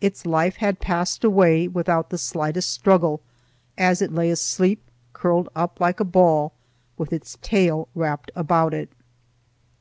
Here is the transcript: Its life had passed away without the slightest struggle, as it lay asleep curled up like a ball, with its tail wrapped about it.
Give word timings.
Its 0.00 0.26
life 0.26 0.56
had 0.56 0.80
passed 0.80 1.22
away 1.22 1.68
without 1.68 2.10
the 2.10 2.18
slightest 2.18 2.72
struggle, 2.72 3.20
as 3.78 4.02
it 4.02 4.10
lay 4.10 4.28
asleep 4.28 4.82
curled 5.12 5.48
up 5.54 5.78
like 5.80 6.00
a 6.00 6.04
ball, 6.04 6.52
with 6.98 7.12
its 7.12 7.38
tail 7.40 7.86
wrapped 7.94 8.32
about 8.34 8.74
it. 8.74 8.90